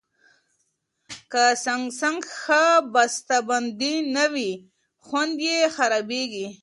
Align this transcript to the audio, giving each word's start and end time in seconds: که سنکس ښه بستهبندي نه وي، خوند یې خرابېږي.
که 1.31 1.43
سنکس 1.97 2.29
ښه 2.41 2.65
بستهبندي 2.93 3.95
نه 4.15 4.25
وي، 4.33 4.51
خوند 5.05 5.35
یې 5.47 5.57
خرابېږي. 5.75 6.47